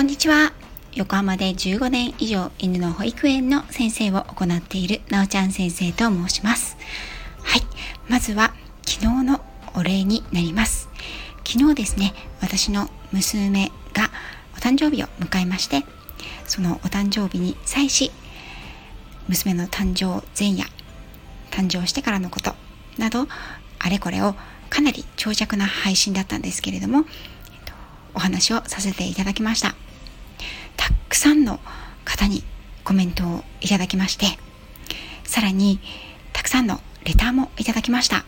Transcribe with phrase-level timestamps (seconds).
[0.00, 0.54] こんにちは。
[0.94, 6.78] 横浜で15年以上犬の保育園の先生を行っているなおちゃん先生と申します。
[7.42, 7.62] はい。
[8.08, 8.54] まずは
[8.86, 9.44] 昨日の
[9.74, 10.88] お礼になります。
[11.46, 14.08] 昨日ですね、私の娘が
[14.54, 15.84] お誕生日を迎えまして、
[16.46, 18.10] そのお誕生日に際し、
[19.28, 20.64] 娘の誕生前夜、
[21.50, 22.54] 誕生してからのこと
[22.96, 23.28] など、
[23.78, 24.34] あれこれを
[24.70, 27.04] かなり長尺な配信だったんですけれども、
[28.14, 29.74] お話をさせていただきました。
[31.20, 31.60] さんの
[32.06, 32.42] 方に
[32.82, 34.38] コメントをいただきまして、
[35.24, 35.78] さらに
[36.32, 38.24] たくさんのレターもいただきました。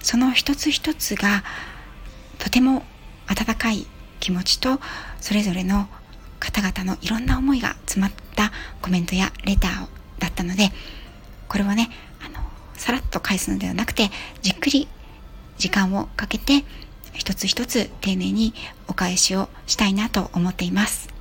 [0.00, 1.44] その一つ一つが
[2.38, 2.82] とても
[3.28, 3.86] 温かい
[4.20, 4.80] 気持ちと
[5.20, 5.88] それぞれの
[6.40, 8.50] 方々のいろんな思いが詰まった
[8.82, 10.70] コメントやレターだったので
[11.48, 11.90] これはね
[12.24, 12.40] あの
[12.74, 14.10] さらっと返すのではなくて
[14.42, 14.88] じっくり
[15.56, 16.64] 時間をかけて
[17.12, 18.54] 一つ一つ丁寧に
[18.86, 21.17] お返しをしたいなと思っています。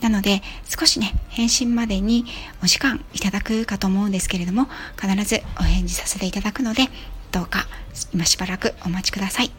[0.00, 2.24] なので少しね返信までに
[2.62, 4.66] お時間いただくかと思うんですけれども
[5.00, 6.88] 必ずお返事させていただくので
[7.32, 7.66] どうか
[8.12, 9.50] 今しばらくお待ちください。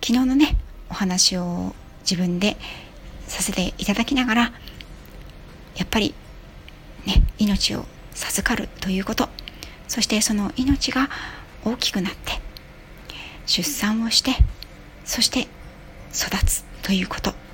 [0.00, 0.56] 昨日のね
[0.88, 2.56] お話を自分で
[3.26, 4.42] させていただきながら
[5.74, 6.14] やっぱり
[7.06, 9.28] ね命を授かるということ。
[9.88, 11.08] そしてその命が
[11.64, 12.40] 大きくなって
[13.46, 14.32] 出産をして
[15.04, 15.46] そして
[16.12, 17.45] 育つということ。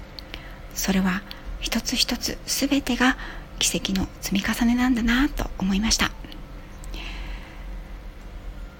[0.75, 1.23] それは
[1.61, 3.17] 一つ一つ全てが
[3.59, 6.11] 奇跡の積み重ねなんだなと思いました。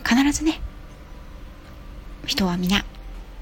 [0.05, 0.61] 必ずね
[2.27, 2.85] 人は皆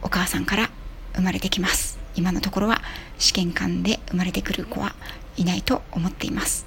[0.02, 0.70] お母さんから
[1.14, 1.98] 生まれてきます。
[2.16, 2.82] 今のところは
[3.18, 4.94] 試験官で生まれてくる子は
[5.36, 6.66] いないと思っています。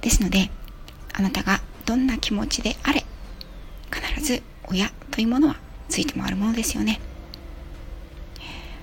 [0.00, 0.50] ですので
[1.14, 3.04] あなたがどんな気持ちであれ
[3.92, 5.56] 必ず親というものは
[5.88, 7.00] ついて回るものですよね。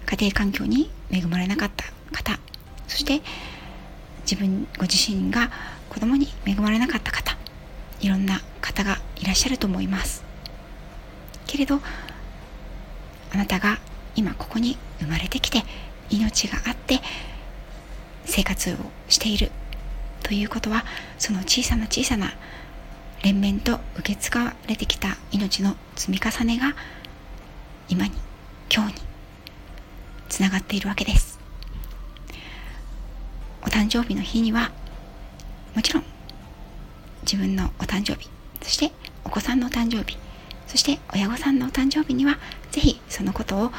[0.09, 2.39] 家庭環境に恵まれなかった方
[2.87, 3.21] そして
[4.21, 5.51] 自分ご自身が
[5.89, 7.37] 子供に恵まれなかった方
[8.01, 10.23] いろんな方がいらっしゃると思います。
[11.45, 11.79] けれど
[13.33, 13.79] あなたが
[14.15, 15.63] 今ここに生まれてきて
[16.09, 16.99] 命があって
[18.25, 18.75] 生活を
[19.09, 19.51] している
[20.23, 20.85] ということは
[21.17, 22.33] その小さな小さな
[23.23, 26.75] 連綿と受け継がれてきた命の積み重ねが
[27.89, 28.11] 今に
[28.73, 29.08] 今日に
[30.29, 31.39] つながっているわけです。
[33.61, 34.71] お誕生日の日には
[35.75, 36.03] もちろん
[37.23, 38.29] 自分のお誕生日
[38.61, 38.91] そして
[39.25, 40.17] お子さんのお誕生日
[40.67, 42.37] そして親御さんのお誕生日には
[42.71, 43.71] 是非そのことを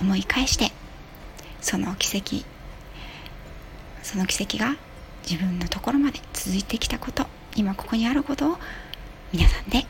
[0.00, 0.72] 思い返して
[1.60, 2.44] その奇跡
[4.02, 4.76] その奇跡が
[5.28, 7.26] 自分のところまで続いてきたこと
[7.56, 8.58] 今ここにあることを
[9.32, 9.86] 皆さんで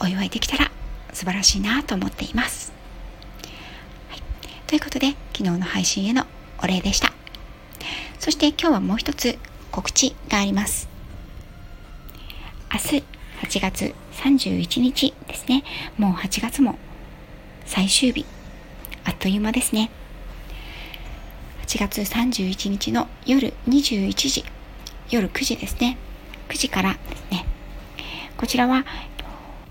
[0.00, 0.70] お祝いできたら
[1.12, 2.72] 素晴らしいなと思っています、
[4.72, 6.24] ということで昨日の配信への
[6.62, 7.12] お礼でした。
[8.18, 9.38] そして今日はもう一つ
[9.70, 10.88] 告知があります。
[12.72, 13.04] 明日
[13.42, 15.62] 8月31日ですね。
[15.98, 16.78] もう8月も
[17.66, 18.24] 最終日。
[19.04, 19.90] あっという間ですね。
[21.66, 24.42] 8月31日の夜21時。
[25.10, 25.98] 夜9時ですね。
[26.48, 27.44] 9時からですね。
[28.38, 28.86] こちらは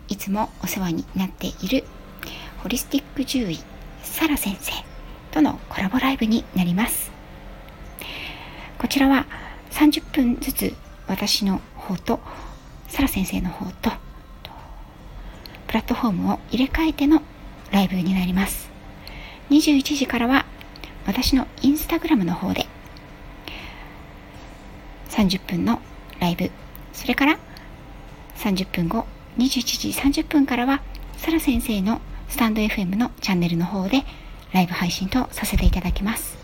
[0.10, 1.86] いつもお世話になっている
[2.60, 3.60] ホリスティック獣医
[4.04, 4.91] サラ先生。
[5.32, 7.12] とのコラボライブになります。
[8.78, 9.26] こちらは
[9.72, 10.74] 30分ずつ
[11.08, 12.20] 私の方と
[12.88, 13.92] サラ先生の方と
[15.68, 17.22] プラットフォームを入れ替えての
[17.72, 18.70] ライブになります。
[19.50, 20.46] 21時からは
[21.06, 22.66] 私のインスタグラムの方で
[25.10, 25.82] 30分の
[26.20, 26.52] ライブ。
[26.94, 27.38] それから
[28.36, 29.06] 30分後
[29.38, 30.82] 21時30分からは
[31.18, 34.04] サラ先生のスタンド FM のチャンネルの方で
[34.54, 36.38] ライブ配信とさせていただきます。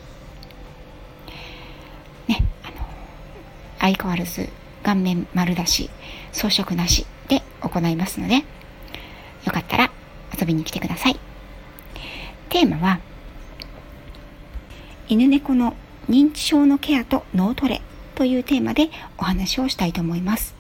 [2.28, 2.76] ねあの
[3.80, 4.50] 相変わらず
[4.84, 5.90] 顔面丸出し
[6.32, 8.42] 装飾なしで行いますのでよ
[9.52, 9.92] かったら
[10.40, 11.20] 遊びに来てください。
[12.50, 13.00] テーマは
[15.10, 15.76] 犬猫の
[16.10, 17.82] 認知症のケアと脳トレ
[18.16, 20.56] というテーマでお話をしたいと思います。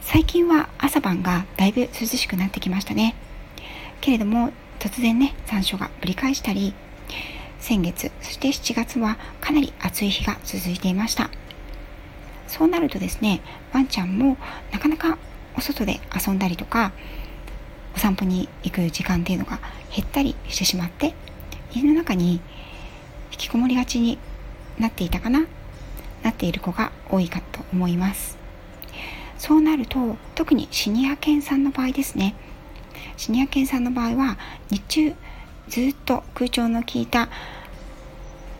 [0.00, 3.14] 最近は朝晩がだいぶ涼しくなってきましたね。
[4.00, 6.74] けれども突然ね残暑がぶり返したり
[7.60, 11.30] 先月そして7月はかなり暑い日が続いていました。
[12.48, 13.40] そうなるとですね
[13.72, 14.36] ワンちゃんも
[14.72, 15.18] なかなか
[15.56, 16.90] お外で遊んだりとか
[17.94, 19.60] お散歩に行く時間っていうのが
[19.94, 21.14] 減ったりしてしまって
[21.72, 22.40] 家の中に
[23.30, 24.18] 引きこもりがちに
[24.78, 25.46] なっていたかな
[26.22, 28.36] なっている子が多いかと思います。
[29.38, 32.34] そうなると特にシニア犬さんの場合ですね
[33.20, 34.38] シニア犬さんの場合は
[34.70, 35.14] 日中
[35.68, 37.28] ずっと空調の効いた、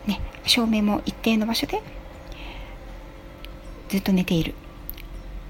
[0.05, 1.81] ね、照明も一定の場所で
[3.89, 4.53] ずっと寝ている。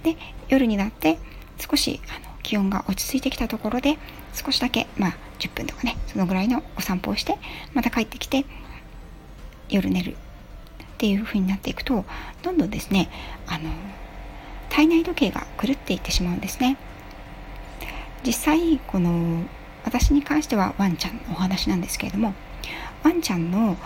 [0.03, 0.15] で
[0.47, 1.19] 夜になって
[1.59, 3.97] 少しあの気温が落ち着いてきたところで
[4.33, 7.37] 少しだけまあ10分とかねそのぐらいのお散歩をして
[7.73, 8.45] また帰ってきて
[9.67, 10.11] 夜寝る。
[10.13, 10.15] っ
[10.99, 12.05] ていう風になっていくと
[12.43, 13.09] どんどんですね
[13.45, 13.71] あの
[14.69, 16.77] 体内時計が狂っていってしまうんですね。
[18.25, 19.43] 実際この
[19.83, 22.33] 私に関してはワンちゃんのお話なんですけれども
[23.03, 23.77] ワンちゃんの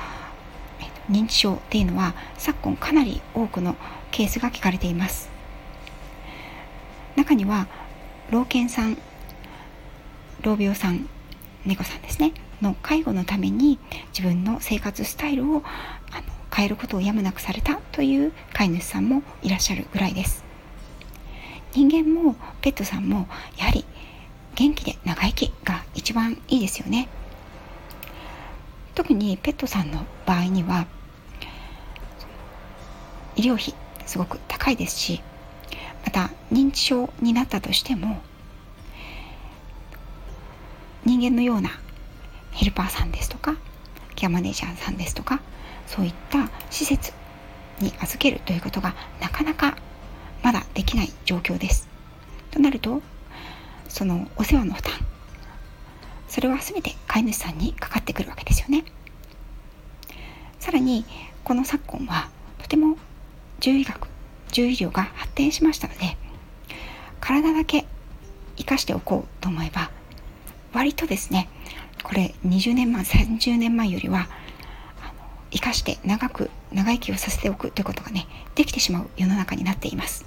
[1.09, 3.75] 認知症っていうのは昨今かなり多くの
[4.11, 5.29] ケースが聞かれています。
[7.15, 7.67] 中には
[8.29, 8.97] 老犬さん
[10.41, 11.07] 老病さん
[11.65, 13.79] 猫さんですねの介護のために
[14.09, 15.63] 自分の生活スタイルを
[16.11, 16.23] あの
[16.53, 20.43] 変えることをやむなくされたという飼い主さんもいらっしゃるぐらいです。
[21.73, 23.27] 人間もペットさんも
[23.57, 23.85] やはり
[24.55, 27.07] 元気で長生きが一番いいですよね
[28.95, 30.87] 特にペットさんの場合には
[33.35, 33.73] 医療費
[34.05, 35.21] すごく高いですし
[36.05, 38.21] また認知症になったとしても
[41.03, 41.69] 人間のような
[42.51, 43.55] ヘルパーさんですとか
[44.15, 45.41] ケアマネージャーさんですとか
[45.87, 47.11] そういった施設
[47.79, 49.75] に預けるということがなかなか
[50.43, 51.87] まだできない状況です。
[52.51, 53.01] となると
[53.87, 54.93] そのお世話の負担
[56.27, 58.83] それは全て飼い主さんにかかってくるわけですよね。
[60.59, 61.05] さらに
[61.43, 62.97] この昨今はとても
[63.59, 64.07] 獣医学
[64.47, 66.17] 獣医療が発展しましたので
[67.19, 67.85] 体だけ
[68.57, 69.91] 生かしておこうと思えば
[70.73, 71.49] 割とですね
[72.03, 74.27] これ20年前30年前よりは
[75.51, 80.25] 生かして長く長生きをさせておくということがねできてしまう世の中になっています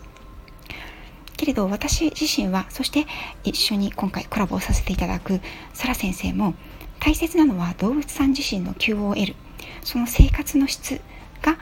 [1.38, 3.06] けれど私自身はそして
[3.44, 5.40] 一緒に今回コラボをさせていただく
[5.72, 6.52] サラ先生も
[7.00, 9.34] 大切なのは動物さん自身の QOL
[9.82, 11.00] その生活の質
[11.40, 11.56] が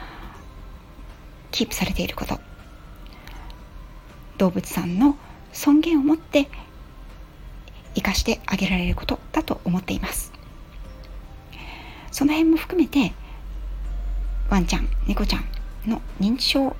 [1.51, 2.39] キープされていること。
[4.37, 5.17] 動物さんの
[5.51, 6.47] 尊厳を持って
[7.95, 10.31] 生かしてあげられることだと思っています。
[12.11, 13.13] その辺も含めて
[14.49, 15.45] ワンちゃん猫ちゃん
[15.89, 16.75] の認知症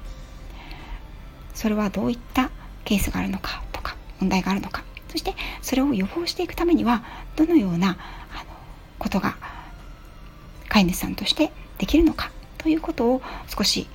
[1.54, 2.52] それはどういった
[2.88, 4.84] ケースがあるのかとか問題があるのか。
[5.10, 7.04] そしてそれを予防していくためには
[7.36, 7.98] どのような
[8.34, 8.50] あの
[8.98, 9.36] ことが
[10.70, 13.88] 飼い主さんとしてできるのかということを少し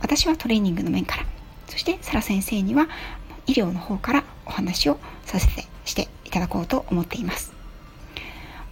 [0.00, 1.26] 私はトレーニングの面から
[1.68, 2.88] そしてサラ先生には
[3.46, 7.52] 医療の方からお話をさせてしていただこうと思っています。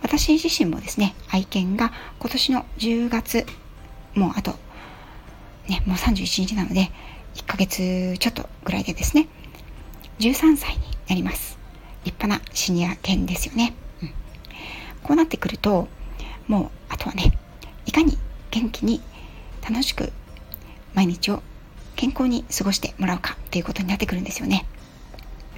[0.02, 3.46] 私自身もですね愛犬が今年の10月
[4.14, 4.52] もうあと
[5.68, 6.90] ねもう31日なので
[7.34, 9.28] 1ヶ月ちょっとぐらいでですね
[10.20, 11.58] 13歳になります。
[12.04, 14.08] 立派なシニア犬ですよね、うん、
[15.02, 15.88] こうなってくると
[16.46, 17.38] もうあとはね
[17.86, 18.16] いかに
[18.50, 19.02] 元気に
[19.62, 20.12] 楽しく
[20.94, 21.42] 毎日を
[21.96, 24.66] 健康に過ごしてもらうかということになってくるんですよね。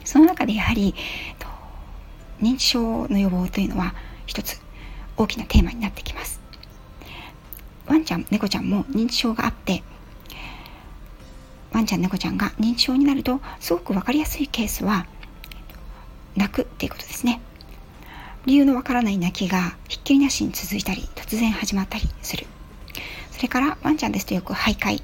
[0.05, 0.95] その中でやはり
[2.41, 3.95] 認知症の予防というのは
[4.27, 4.61] 一つ
[5.17, 6.41] 大きなテーマになってきます。
[7.87, 9.83] ワンちゃん猫ちゃんも認知症があって
[11.73, 15.07] ワンちゃん猫ちゃんが認知症になるとすごく分かりやすいケースは
[16.37, 17.41] 泣くっていうことですね。
[18.45, 22.47] 理由のわからない泣きがひっきりなしに続いたり突然始まったりする。
[23.31, 25.03] それからワンちゃんですとよく徘徊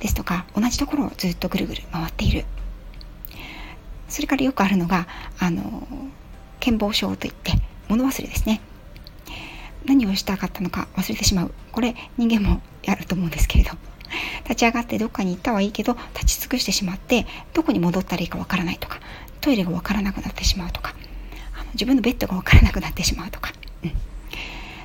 [0.00, 2.44] ですとか同じところをずっとぐるぐる回っている。
[4.08, 5.06] それからよくあるのが
[5.38, 5.86] あの
[6.60, 7.52] 健忘症といって
[7.88, 8.60] 物忘れですね。
[9.84, 11.54] 何をしたかったのか忘れてしまう。
[11.72, 13.70] これ人間もやると思うんですけれど。
[14.44, 19.00] 立ち上がってどっかに行ったはいいけど立ち尽くしてしまってどこに戻ったらいいかわからないとか
[19.40, 20.94] トイレがわからなくなってしまうとか
[21.54, 23.52] あの自分のベッドがわからなくなってしまうとか、
[23.84, 23.92] うん、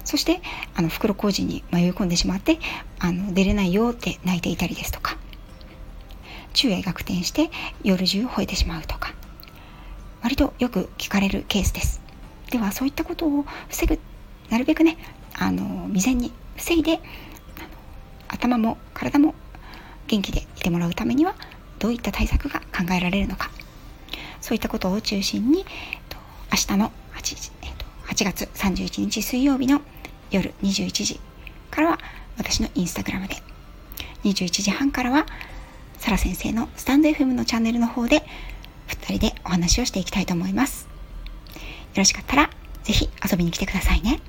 [0.03, 0.41] そして
[0.75, 2.59] あの袋小路に迷い込んでしまって
[2.99, 5.17] あの出れないよって泣いていたりですとか。
[6.53, 7.49] 昼夜逆転して
[7.83, 9.13] 夜中吠えてしまうとか。
[10.21, 12.01] 割とよく聞かれるケースです。
[12.51, 13.99] ではそういったことを防ぐ
[14.49, 14.97] なるべくね
[15.33, 16.99] あの未然に防いで
[18.41, 19.35] 頭も体も
[20.07, 21.35] 元気でいてもらうためには
[21.77, 23.51] どういった対策が考えられるのか。
[24.41, 25.63] そういったことを中心に
[26.51, 27.51] 明日の 8,
[28.07, 29.81] 8月31日水曜日の
[30.31, 31.19] 夜21時
[31.69, 31.99] からは
[32.37, 33.35] 私のインスタグラムで。
[34.23, 35.25] 21時半からは
[35.99, 38.23] サラ先生のスタンド FM のチャンネルの方で
[38.87, 40.87] 2人でお話をしていきたいと思います。
[41.55, 41.61] よ
[41.97, 42.49] ろしかったら
[42.83, 44.19] 是非遊びに来てくださいね。